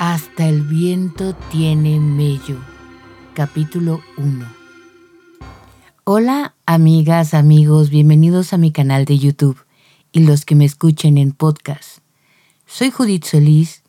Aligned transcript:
Hasta 0.00 0.48
el 0.48 0.62
viento 0.62 1.34
tiene 1.52 2.00
mello. 2.00 2.56
Capítulo 3.34 4.00
1. 4.16 4.46
Hola 6.04 6.54
amigas, 6.64 7.34
amigos, 7.34 7.90
bienvenidos 7.90 8.54
a 8.54 8.56
mi 8.56 8.70
canal 8.70 9.04
de 9.04 9.18
YouTube 9.18 9.58
y 10.10 10.20
los 10.20 10.46
que 10.46 10.54
me 10.54 10.64
escuchen 10.64 11.18
en 11.18 11.32
podcast. 11.32 11.98
Soy 12.64 12.90
Judith 12.90 13.24
Solís 13.24 13.82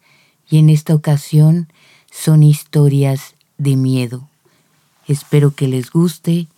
y 0.49 0.57
en 0.57 0.69
esta 0.69 0.93
ocasión 0.93 1.69
son 2.11 2.43
historias 2.43 3.35
de 3.57 3.77
miedo. 3.77 4.27
Espero 5.07 5.55
que 5.55 5.69
les 5.69 5.91
guste 5.91 6.49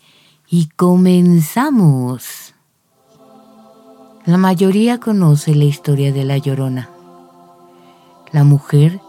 y 0.50 0.70
comenzamos. 0.76 2.56
La 4.26 4.38
mayoría 4.38 5.00
conoce 5.00 5.54
la 5.54 5.66
historia 5.66 6.12
de 6.12 6.24
La 6.24 6.40
Llorona, 6.40 6.90
la 8.32 8.44
mujer 8.44 9.00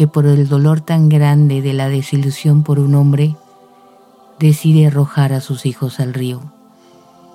que 0.00 0.08
por 0.08 0.24
el 0.24 0.48
dolor 0.48 0.80
tan 0.80 1.10
grande 1.10 1.60
de 1.60 1.74
la 1.74 1.90
desilusión 1.90 2.62
por 2.62 2.78
un 2.78 2.94
hombre, 2.94 3.36
decide 4.38 4.86
arrojar 4.86 5.34
a 5.34 5.42
sus 5.42 5.66
hijos 5.66 6.00
al 6.00 6.14
río 6.14 6.40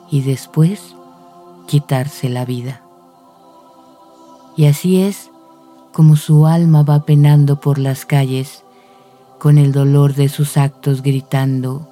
y 0.10 0.22
después 0.22 0.96
quitarse 1.68 2.28
la 2.28 2.44
vida. 2.44 2.82
Y 4.58 4.66
así 4.66 5.00
es 5.00 5.30
como 5.94 6.16
su 6.16 6.48
alma 6.48 6.82
va 6.82 7.06
penando 7.06 7.60
por 7.60 7.78
las 7.78 8.04
calles 8.04 8.64
con 9.38 9.60
el 9.60 9.72
dolor 9.72 10.16
de 10.16 10.28
sus 10.28 10.58
actos 10.58 11.04
gritando, 11.04 11.88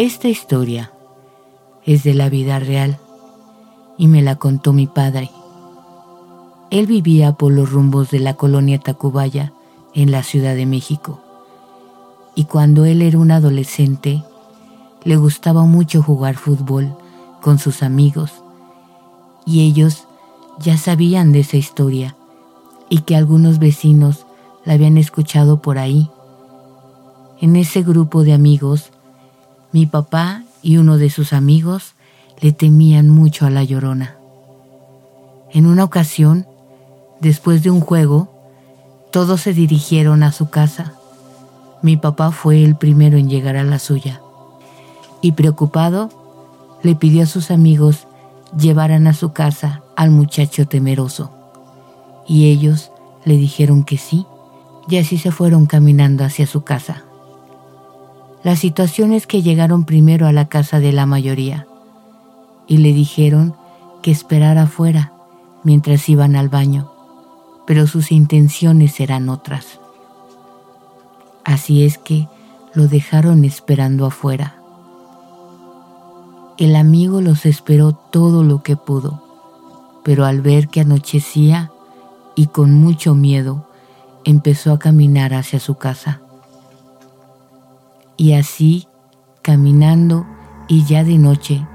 Esta 0.00 0.28
historia 0.28 0.92
es 1.84 2.04
de 2.04 2.14
la 2.14 2.30
vida 2.30 2.58
real 2.58 2.98
y 3.98 4.08
me 4.08 4.22
la 4.22 4.36
contó 4.36 4.72
mi 4.72 4.86
padre. 4.86 5.30
Él 6.70 6.86
vivía 6.86 7.32
por 7.34 7.52
los 7.52 7.70
rumbos 7.70 8.10
de 8.10 8.18
la 8.18 8.32
colonia 8.32 8.78
Tacubaya 8.78 9.52
en 9.92 10.10
la 10.10 10.22
Ciudad 10.22 10.54
de 10.54 10.64
México. 10.64 11.20
Y 12.34 12.44
cuando 12.44 12.86
él 12.86 13.02
era 13.02 13.18
un 13.18 13.30
adolescente, 13.30 14.24
le 15.04 15.16
gustaba 15.18 15.64
mucho 15.64 16.02
jugar 16.02 16.36
fútbol 16.36 16.96
con 17.42 17.58
sus 17.58 17.82
amigos. 17.82 18.32
Y 19.44 19.68
ellos 19.68 20.04
ya 20.60 20.78
sabían 20.78 21.30
de 21.32 21.40
esa 21.40 21.58
historia 21.58 22.16
y 22.88 23.02
que 23.02 23.16
algunos 23.16 23.58
vecinos 23.58 24.24
la 24.64 24.72
habían 24.72 24.96
escuchado 24.96 25.60
por 25.60 25.76
ahí. 25.76 26.08
En 27.42 27.54
ese 27.54 27.82
grupo 27.82 28.22
de 28.22 28.32
amigos 28.32 28.92
mi 29.72 29.86
papá 29.86 30.42
y 30.62 30.76
uno 30.76 30.98
de 30.98 31.10
sus 31.10 31.32
amigos 31.32 31.94
le 32.40 32.52
temían 32.52 33.08
mucho 33.08 33.46
a 33.46 33.50
la 33.50 33.64
llorona. 33.64 34.16
En 35.52 35.66
una 35.66 35.84
ocasión, 35.84 36.46
después 37.20 37.62
de 37.62 37.70
un 37.70 37.80
juego, 37.80 38.32
todos 39.12 39.40
se 39.42 39.52
dirigieron 39.52 40.22
a 40.22 40.32
su 40.32 40.50
casa. 40.50 40.94
Mi 41.82 41.96
papá 41.96 42.30
fue 42.30 42.64
el 42.64 42.76
primero 42.76 43.16
en 43.18 43.28
llegar 43.28 43.56
a 43.56 43.64
la 43.64 43.78
suya 43.78 44.20
y 45.22 45.32
preocupado 45.32 46.10
le 46.82 46.94
pidió 46.94 47.24
a 47.24 47.26
sus 47.26 47.50
amigos 47.50 48.06
llevaran 48.56 49.06
a 49.06 49.14
su 49.14 49.32
casa 49.32 49.82
al 49.96 50.10
muchacho 50.10 50.66
temeroso. 50.66 51.30
Y 52.26 52.50
ellos 52.50 52.90
le 53.24 53.36
dijeron 53.36 53.84
que 53.84 53.98
sí, 53.98 54.26
y 54.88 54.96
así 54.96 55.18
se 55.18 55.30
fueron 55.30 55.66
caminando 55.66 56.24
hacia 56.24 56.46
su 56.46 56.62
casa. 56.62 57.04
La 58.42 58.56
situación 58.56 59.12
es 59.12 59.26
que 59.26 59.42
llegaron 59.42 59.84
primero 59.84 60.26
a 60.26 60.32
la 60.32 60.48
casa 60.48 60.80
de 60.80 60.92
la 60.92 61.04
mayoría 61.04 61.66
y 62.66 62.78
le 62.78 62.94
dijeron 62.94 63.54
que 64.02 64.10
esperara 64.10 64.62
afuera 64.62 65.12
mientras 65.62 66.08
iban 66.08 66.36
al 66.36 66.48
baño, 66.48 66.90
pero 67.66 67.86
sus 67.86 68.12
intenciones 68.12 68.98
eran 68.98 69.28
otras. 69.28 69.78
Así 71.44 71.84
es 71.84 71.98
que 71.98 72.28
lo 72.72 72.88
dejaron 72.88 73.44
esperando 73.44 74.06
afuera. 74.06 74.56
El 76.56 76.76
amigo 76.76 77.20
los 77.20 77.44
esperó 77.44 77.92
todo 77.92 78.42
lo 78.42 78.62
que 78.62 78.76
pudo, 78.76 79.22
pero 80.02 80.24
al 80.24 80.40
ver 80.40 80.68
que 80.68 80.80
anochecía 80.80 81.70
y 82.36 82.46
con 82.46 82.72
mucho 82.72 83.14
miedo, 83.14 83.66
empezó 84.24 84.72
a 84.72 84.78
caminar 84.78 85.34
hacia 85.34 85.58
su 85.58 85.74
casa. 85.74 86.20
Y 88.20 88.34
así, 88.34 88.86
caminando 89.40 90.26
y 90.68 90.84
ya 90.84 91.04
de 91.04 91.16
noche, 91.16 91.66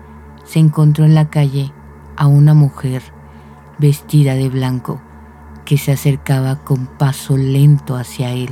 se 0.43 0.59
encontró 0.59 1.03
en 1.03 1.15
la 1.15 1.31
calle 1.31 1.73
a 2.17 2.27
una 2.27 2.53
mujer 2.53 3.01
vestida 3.79 4.35
de 4.35 4.49
blanco 4.49 5.01
que 5.65 5.79
se 5.79 5.91
acercaba 5.91 6.63
con 6.63 6.85
paso 6.85 7.35
lento 7.35 7.95
hacia 7.95 8.31
él. 8.31 8.51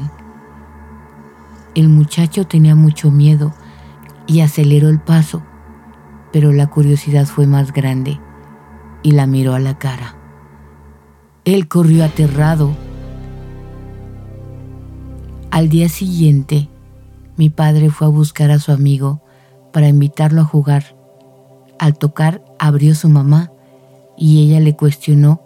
El 1.75 1.87
muchacho 1.87 2.47
tenía 2.47 2.73
mucho 2.73 3.11
miedo 3.11 3.53
y 4.25 4.41
aceleró 4.41 4.89
el 4.89 4.99
paso, 4.99 5.43
pero 6.31 6.51
la 6.51 6.71
curiosidad 6.71 7.27
fue 7.27 7.45
más 7.45 7.73
grande 7.73 8.19
y 9.03 9.11
la 9.11 9.27
miró 9.27 9.53
a 9.53 9.59
la 9.59 9.77
cara. 9.77 10.15
Él 11.45 11.67
corrió 11.67 12.05
aterrado. 12.05 12.75
Al 15.51 15.69
día 15.69 15.89
siguiente, 15.89 16.69
mi 17.35 17.49
padre 17.49 17.89
fue 17.89 18.07
a 18.07 18.11
buscar 18.11 18.51
a 18.51 18.59
su 18.59 18.71
amigo 18.71 19.21
para 19.71 19.87
invitarlo 19.87 20.41
a 20.41 20.45
jugar. 20.45 20.95
Al 21.79 21.97
tocar 21.97 22.43
abrió 22.59 22.93
su 22.95 23.09
mamá 23.09 23.51
y 24.17 24.43
ella 24.43 24.59
le 24.59 24.75
cuestionó 24.75 25.41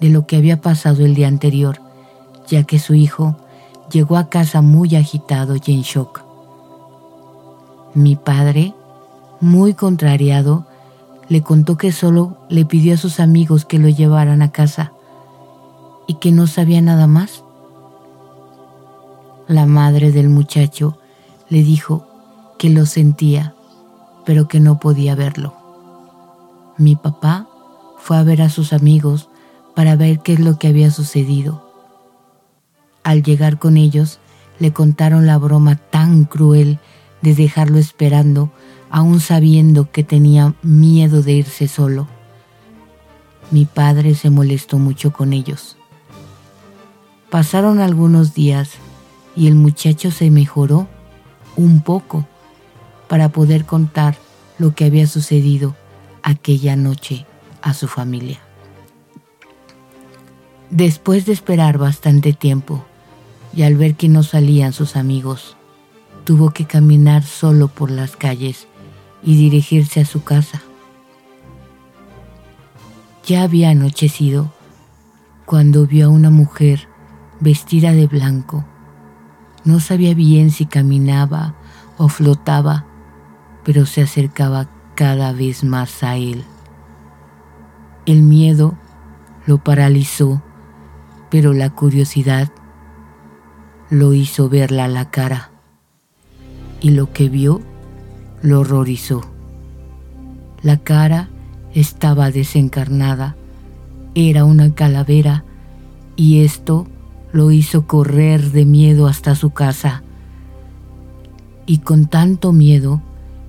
de 0.00 0.10
lo 0.10 0.26
que 0.26 0.36
había 0.36 0.60
pasado 0.60 1.04
el 1.04 1.14
día 1.14 1.28
anterior, 1.28 1.80
ya 2.46 2.64
que 2.64 2.78
su 2.78 2.94
hijo 2.94 3.36
llegó 3.90 4.16
a 4.16 4.28
casa 4.28 4.60
muy 4.60 4.96
agitado 4.96 5.56
y 5.56 5.72
en 5.72 5.82
shock. 5.82 6.22
Mi 7.94 8.16
padre, 8.16 8.74
muy 9.40 9.74
contrariado, 9.74 10.66
le 11.28 11.42
contó 11.42 11.76
que 11.76 11.92
solo 11.92 12.36
le 12.48 12.64
pidió 12.64 12.94
a 12.94 12.98
sus 12.98 13.20
amigos 13.20 13.64
que 13.64 13.78
lo 13.78 13.88
llevaran 13.88 14.42
a 14.42 14.52
casa 14.52 14.92
y 16.06 16.14
que 16.14 16.32
no 16.32 16.46
sabía 16.46 16.80
nada 16.80 17.06
más. 17.06 17.44
La 19.48 19.66
madre 19.66 20.12
del 20.12 20.28
muchacho 20.28 20.98
le 21.50 21.62
dijo 21.62 22.06
que 22.58 22.70
lo 22.70 22.86
sentía, 22.86 23.54
pero 24.24 24.48
que 24.48 24.60
no 24.60 24.80
podía 24.80 25.14
verlo. 25.14 25.54
Mi 26.78 26.96
papá 26.96 27.48
fue 27.98 28.16
a 28.16 28.22
ver 28.22 28.40
a 28.40 28.48
sus 28.48 28.72
amigos 28.72 29.28
para 29.74 29.96
ver 29.96 30.20
qué 30.20 30.32
es 30.32 30.40
lo 30.40 30.58
que 30.58 30.68
había 30.68 30.90
sucedido. 30.90 31.68
Al 33.02 33.22
llegar 33.22 33.58
con 33.58 33.76
ellos, 33.76 34.20
le 34.58 34.72
contaron 34.72 35.26
la 35.26 35.38
broma 35.38 35.76
tan 35.76 36.24
cruel 36.24 36.78
de 37.22 37.34
dejarlo 37.34 37.78
esperando, 37.78 38.50
aún 38.90 39.20
sabiendo 39.20 39.90
que 39.90 40.04
tenía 40.04 40.54
miedo 40.62 41.22
de 41.22 41.32
irse 41.32 41.66
solo. 41.66 42.08
Mi 43.50 43.64
padre 43.64 44.14
se 44.14 44.30
molestó 44.30 44.78
mucho 44.78 45.12
con 45.12 45.32
ellos. 45.32 45.76
Pasaron 47.30 47.80
algunos 47.80 48.34
días 48.34 48.72
y 49.34 49.46
el 49.48 49.54
muchacho 49.54 50.10
se 50.10 50.30
mejoró 50.30 50.88
un 51.60 51.82
poco 51.82 52.26
para 53.06 53.28
poder 53.28 53.66
contar 53.66 54.16
lo 54.58 54.74
que 54.74 54.86
había 54.86 55.06
sucedido 55.06 55.76
aquella 56.22 56.74
noche 56.74 57.26
a 57.60 57.74
su 57.74 57.86
familia. 57.86 58.40
Después 60.70 61.26
de 61.26 61.32
esperar 61.32 61.76
bastante 61.76 62.32
tiempo 62.32 62.84
y 63.54 63.62
al 63.62 63.76
ver 63.76 63.94
que 63.94 64.08
no 64.08 64.22
salían 64.22 64.72
sus 64.72 64.96
amigos, 64.96 65.56
tuvo 66.24 66.50
que 66.50 66.64
caminar 66.64 67.24
solo 67.24 67.68
por 67.68 67.90
las 67.90 68.16
calles 68.16 68.66
y 69.22 69.36
dirigirse 69.36 70.00
a 70.00 70.06
su 70.06 70.22
casa. 70.22 70.62
Ya 73.26 73.42
había 73.42 73.70
anochecido 73.70 74.50
cuando 75.44 75.86
vio 75.86 76.06
a 76.06 76.10
una 76.10 76.30
mujer 76.30 76.88
vestida 77.40 77.92
de 77.92 78.06
blanco 78.06 78.64
no 79.64 79.80
sabía 79.80 80.14
bien 80.14 80.50
si 80.50 80.66
caminaba 80.66 81.54
o 81.98 82.08
flotaba, 82.08 82.86
pero 83.64 83.86
se 83.86 84.02
acercaba 84.02 84.68
cada 84.94 85.32
vez 85.32 85.64
más 85.64 86.02
a 86.02 86.16
él. 86.16 86.44
El 88.06 88.22
miedo 88.22 88.74
lo 89.46 89.58
paralizó, 89.58 90.42
pero 91.30 91.52
la 91.52 91.70
curiosidad 91.70 92.50
lo 93.90 94.14
hizo 94.14 94.48
verla 94.48 94.84
a 94.84 94.88
la 94.88 95.10
cara, 95.10 95.50
y 96.80 96.90
lo 96.90 97.12
que 97.12 97.28
vio 97.28 97.60
lo 98.42 98.60
horrorizó. 98.60 99.22
La 100.62 100.78
cara 100.78 101.28
estaba 101.74 102.30
desencarnada, 102.30 103.36
era 104.14 104.44
una 104.44 104.74
calavera, 104.74 105.44
y 106.16 106.44
esto 106.44 106.86
lo 107.32 107.50
hizo 107.50 107.86
correr 107.86 108.50
de 108.50 108.64
miedo 108.64 109.06
hasta 109.06 109.34
su 109.34 109.50
casa 109.50 110.02
y 111.66 111.78
con 111.78 112.06
tanto 112.06 112.52
miedo 112.52 113.00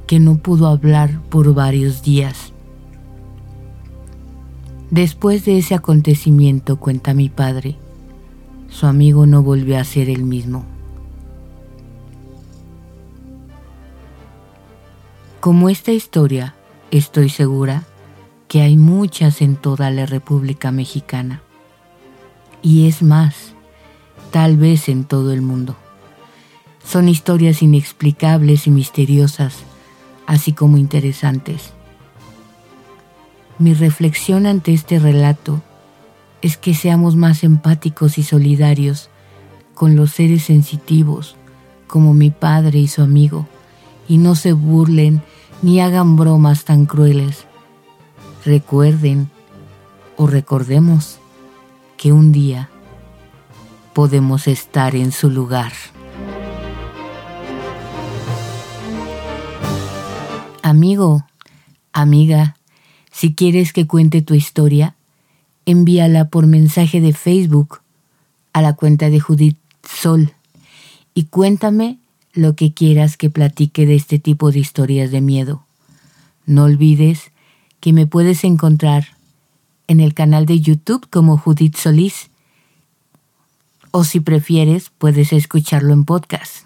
que 0.07 0.19
no 0.19 0.37
pudo 0.37 0.67
hablar 0.67 1.21
por 1.29 1.53
varios 1.53 2.03
días. 2.03 2.53
Después 4.89 5.45
de 5.45 5.57
ese 5.57 5.73
acontecimiento, 5.73 6.75
cuenta 6.77 7.13
mi 7.13 7.29
padre, 7.29 7.77
su 8.69 8.85
amigo 8.85 9.25
no 9.25 9.41
volvió 9.41 9.79
a 9.79 9.83
ser 9.83 10.09
el 10.09 10.23
mismo. 10.23 10.65
Como 15.39 15.69
esta 15.69 15.91
historia, 15.91 16.55
estoy 16.91 17.29
segura 17.29 17.83
que 18.47 18.61
hay 18.61 18.75
muchas 18.77 19.41
en 19.41 19.55
toda 19.55 19.89
la 19.89 20.05
República 20.05 20.71
Mexicana. 20.71 21.41
Y 22.61 22.87
es 22.87 23.01
más, 23.01 23.55
tal 24.31 24.57
vez 24.57 24.89
en 24.89 25.03
todo 25.03 25.33
el 25.33 25.41
mundo. 25.41 25.75
Son 26.83 27.07
historias 27.07 27.61
inexplicables 27.61 28.65
y 28.65 28.71
misteriosas, 28.71 29.57
así 30.25 30.53
como 30.53 30.77
interesantes. 30.77 31.71
Mi 33.59 33.73
reflexión 33.73 34.47
ante 34.47 34.73
este 34.73 34.97
relato 34.97 35.61
es 36.41 36.57
que 36.57 36.73
seamos 36.73 37.15
más 37.15 37.43
empáticos 37.43 38.17
y 38.17 38.23
solidarios 38.23 39.09
con 39.75 39.95
los 39.95 40.11
seres 40.11 40.43
sensitivos, 40.43 41.35
como 41.85 42.13
mi 42.13 42.31
padre 42.31 42.79
y 42.79 42.87
su 42.87 43.03
amigo, 43.03 43.47
y 44.07 44.17
no 44.17 44.35
se 44.35 44.53
burlen 44.53 45.21
ni 45.61 45.79
hagan 45.79 46.15
bromas 46.15 46.65
tan 46.65 46.85
crueles. 46.85 47.45
Recuerden 48.43 49.29
o 50.17 50.25
recordemos 50.25 51.19
que 51.97 52.11
un 52.11 52.31
día 52.31 52.70
podemos 53.93 54.47
estar 54.47 54.95
en 54.95 55.11
su 55.11 55.29
lugar. 55.29 55.73
Amigo, 60.63 61.25
amiga, 61.91 62.55
si 63.11 63.33
quieres 63.33 63.73
que 63.73 63.87
cuente 63.87 64.21
tu 64.21 64.33
historia, 64.33 64.95
envíala 65.65 66.29
por 66.29 66.47
mensaje 66.47 67.01
de 67.01 67.13
Facebook 67.13 67.81
a 68.53 68.61
la 68.61 68.73
cuenta 68.73 69.09
de 69.09 69.19
Judith 69.19 69.57
Sol 69.83 70.33
y 71.13 71.25
cuéntame 71.25 71.99
lo 72.33 72.55
que 72.55 72.73
quieras 72.73 73.17
que 73.17 73.29
platique 73.29 73.85
de 73.85 73.95
este 73.95 74.17
tipo 74.17 74.51
de 74.51 74.59
historias 74.59 75.11
de 75.11 75.21
miedo. 75.21 75.63
No 76.45 76.63
olvides 76.63 77.31
que 77.79 77.93
me 77.93 78.07
puedes 78.07 78.43
encontrar 78.43 79.17
en 79.87 79.99
el 79.99 80.13
canal 80.13 80.45
de 80.45 80.61
YouTube 80.61 81.05
como 81.09 81.37
Judith 81.37 81.75
Solís 81.75 82.30
o 83.91 84.03
si 84.03 84.19
prefieres 84.19 84.91
puedes 84.97 85.31
escucharlo 85.33 85.93
en 85.93 86.05
podcast. 86.05 86.65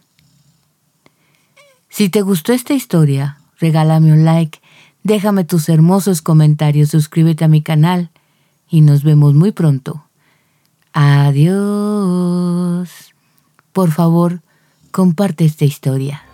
Si 1.89 2.09
te 2.09 2.21
gustó 2.21 2.53
esta 2.53 2.73
historia, 2.73 3.39
regálame 3.59 4.11
un 4.11 4.25
like, 4.25 4.59
déjame 5.03 5.43
tus 5.43 5.69
hermosos 5.69 6.21
comentarios, 6.21 6.89
suscríbete 6.89 7.45
a 7.45 7.47
mi 7.47 7.61
canal 7.61 8.11
y 8.69 8.81
nos 8.81 9.03
vemos 9.03 9.33
muy 9.33 9.51
pronto. 9.51 10.05
Adiós. 10.93 11.29
Por 13.71 13.91
favor, 13.91 14.41
comparte 14.91 15.45
esta 15.45 15.65
historia. 15.65 16.24